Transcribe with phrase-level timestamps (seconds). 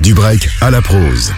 [0.00, 1.30] Du break à la prose.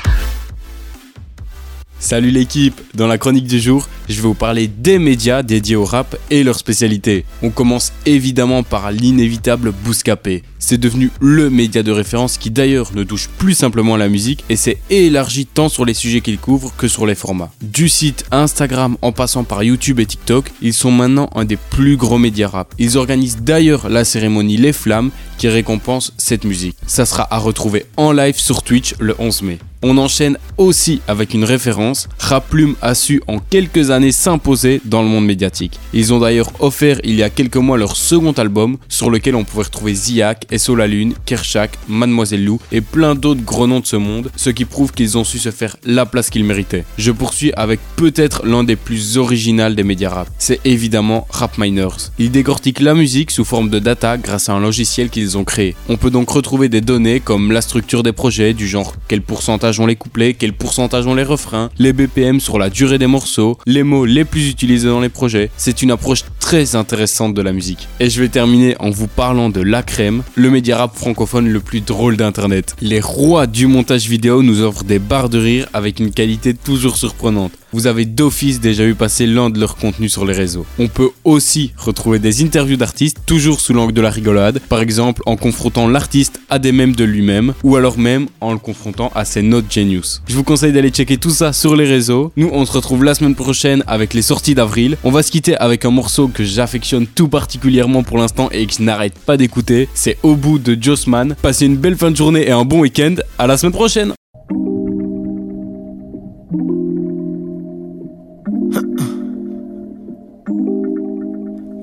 [2.02, 5.84] Salut l'équipe, dans la chronique du jour, je vais vous parler des médias dédiés au
[5.84, 7.25] rap et leurs spécialités.
[7.43, 10.43] On commence évidemment par l'inévitable Bouscapé.
[10.59, 14.45] C'est devenu le média de référence qui d'ailleurs ne touche plus simplement à la musique
[14.48, 17.52] et s'est élargi tant sur les sujets qu'il couvre que sur les formats.
[17.62, 21.96] Du site Instagram en passant par YouTube et TikTok, ils sont maintenant un des plus
[21.96, 22.75] gros médias rap.
[22.80, 26.77] Ils organisent d'ailleurs la cérémonie Les Flammes qui récompense cette musique.
[26.84, 29.59] Ça sera à retrouver en live sur Twitch le 11 mai.
[29.85, 32.09] On enchaîne aussi avec une référence.
[32.21, 35.81] Raplume a su en quelques années s'imposer dans le monde médiatique.
[35.93, 39.43] Ils ont d'ailleurs offert il y a quelques mois leur second album sur lequel on
[39.43, 43.87] pouvait retrouver Ziak, SO La Lune, Kershak, Mademoiselle Lou et plein d'autres gros noms de
[43.87, 46.85] ce monde, ce qui prouve qu'ils ont su se faire la place qu'ils méritaient.
[46.97, 50.29] Je poursuis avec peut-être l'un des plus originaux des médias rap.
[50.39, 52.11] C'est évidemment Rap Miners.
[52.19, 55.75] Ils décortiquent la musique sous forme de data grâce à un logiciel qu'ils ont créé.
[55.89, 59.72] On peut donc retrouver des données comme la structure des projets, du genre quel pourcentage
[59.81, 63.59] ont les couplets, quel pourcentage ont les refrains, les BPM sur la durée des morceaux,
[63.67, 65.51] les mots les plus utilisés dans les projets.
[65.56, 67.89] C'est une approche très intéressante de la musique.
[68.00, 71.61] Et je vais terminer en vous parlant de La Crème, le média rap francophone le
[71.61, 72.77] plus drôle d'internet.
[72.81, 76.97] Les rois du montage vidéo nous offrent des barres de rire avec une qualité toujours
[76.97, 80.67] surprenante vous avez d'office déjà vu passer l'un de leurs contenus sur les réseaux.
[80.78, 85.23] On peut aussi retrouver des interviews d'artistes, toujours sous l'angle de la rigolade, par exemple
[85.27, 89.25] en confrontant l'artiste à des mèmes de lui-même, ou alors même en le confrontant à
[89.25, 90.23] ses notes genius.
[90.28, 92.33] Je vous conseille d'aller checker tout ça sur les réseaux.
[92.37, 94.97] Nous, on se retrouve la semaine prochaine avec les sorties d'avril.
[95.05, 98.75] On va se quitter avec un morceau que j'affectionne tout particulièrement pour l'instant et que
[98.75, 99.89] je n'arrête pas d'écouter.
[99.95, 101.34] C'est Au bout de Jossman.
[101.43, 103.15] Passez une belle fin de journée et un bon week-end.
[103.39, 104.12] À la semaine prochaine!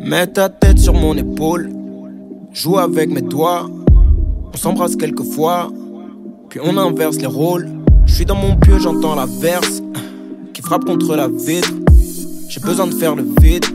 [0.10, 1.70] Mets ta tête sur mon épaule,
[2.52, 3.70] joue avec mes doigts.
[4.52, 5.70] On s'embrasse quelques fois,
[6.50, 7.70] puis on inverse les rôles.
[8.08, 9.84] Je suis dans mon pieu, j'entends la verse
[10.52, 11.70] qui frappe contre la vitre.
[12.48, 13.66] J'ai besoin de faire le vide,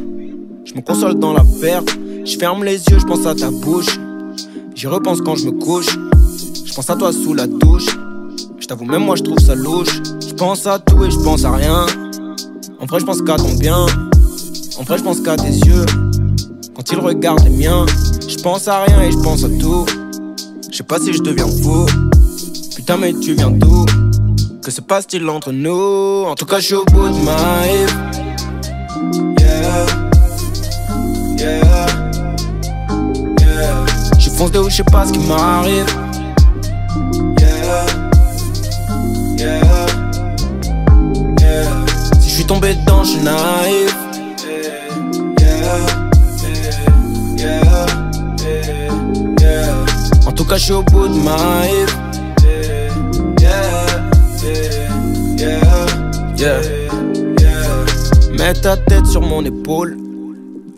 [0.65, 1.97] je me console dans la perte.
[2.25, 3.97] Je ferme les yeux, je pense à ta bouche.
[4.75, 5.97] J'y repense quand je me couche.
[6.65, 7.97] Je pense à toi sous la douche.
[8.59, 10.03] Je t'avoue, même moi je trouve ça louche.
[10.29, 11.87] Je pense à tout et je pense à rien.
[12.81, 13.87] En vrai, je pense qu'à ton bien.
[14.81, 15.87] En vrai, je pense qu'à tes yeux.
[16.75, 17.87] Quand il regarde les miens,
[18.29, 19.87] je pense à rien et je pense à tout.
[20.71, 21.87] Je sais pas si je deviens fou.
[22.75, 23.87] Putain, mais tu viens d'où?
[24.63, 26.25] Que se passe-t-il entre nous?
[26.27, 27.37] En tout cas, je suis au bout de ma
[27.67, 27.97] life.
[29.39, 29.87] Yeah.
[31.39, 31.87] Yeah.
[33.39, 33.85] Yeah.
[34.19, 35.87] Je fonce de où je sais pas ce qui m'arrive.
[37.39, 37.87] Yeah.
[39.39, 39.87] Yeah.
[41.39, 41.87] Yeah.
[42.19, 43.21] Si je suis tombé dedans, je suis
[50.55, 51.97] au bout de ma life.
[58.39, 59.97] Mets ta tête sur mon épaule.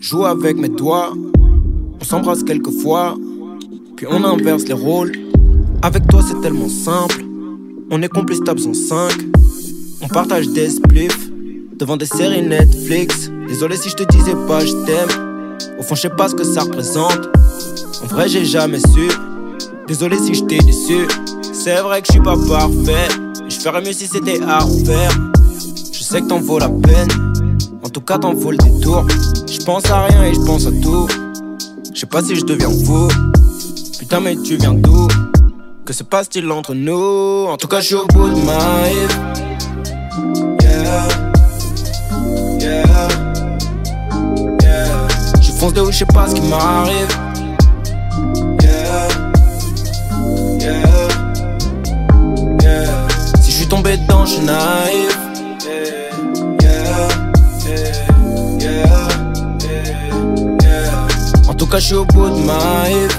[0.00, 1.12] Joue avec mes doigts.
[2.00, 3.16] On s'embrasse quelques fois.
[3.96, 5.12] Puis on inverse les rôles.
[5.82, 7.22] Avec toi, c'est tellement simple.
[7.90, 9.12] On est complices en 5.
[10.00, 11.30] On partage des spliffs.
[11.78, 13.30] Devant des séries Netflix.
[13.46, 15.58] Désolé si je te disais pas, je t'aime.
[15.78, 17.28] Au fond, je sais pas ce que ça représente.
[18.02, 19.10] En vrai, j'ai jamais su.
[19.86, 21.06] Désolé si je t'ai déçu.
[21.52, 23.08] C'est vrai que je suis pas parfait.
[23.48, 25.10] Je mieux si c'était à refaire.
[25.92, 27.08] Je sais que t'en vaut la peine.
[27.84, 29.06] En tout cas, t'en vaut le détour.
[29.48, 31.06] Je pense à rien et je pense à tout.
[31.94, 33.08] Je sais pas si je deviens fou.
[33.98, 35.06] Putain, mais tu viens d'où?
[35.84, 37.46] Que se passe-t-il entre nous?
[37.48, 38.58] En tout cas, je au bout de ma
[38.88, 39.18] life.
[40.62, 41.08] Yeah.
[42.58, 43.08] Yeah.
[44.60, 45.08] Yeah.
[45.40, 47.25] Je fonce de où je sais pas ce qui m'arrive.
[53.96, 55.18] Tombé dedans, je naïf.
[61.48, 63.18] En tout cas, je suis au bout de ma life.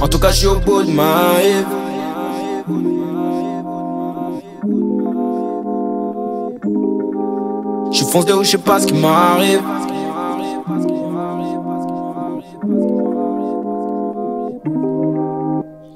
[0.00, 1.40] En tout cas, je suis au bout de ma.
[7.92, 9.62] Je fonce de je sais pas ce qui m'arrive.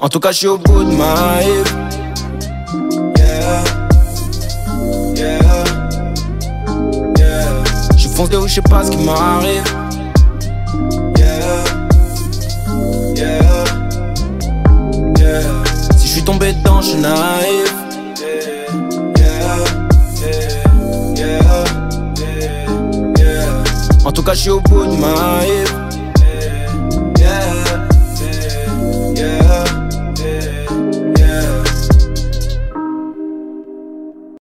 [0.04, 1.40] En tout cas, je au bout de ma.
[3.16, 3.62] Yeah.
[5.14, 5.64] Yeah.
[7.16, 7.62] Yeah.
[7.96, 9.62] Je fonce de où je sais pas ce qui m'arrive.
[11.16, 11.64] Yeah.
[13.14, 13.64] Yeah.
[15.20, 15.42] Yeah.
[15.96, 17.72] Si je suis tombé dedans, je naïf.
[24.04, 25.81] En tout cas, je au bout de ma.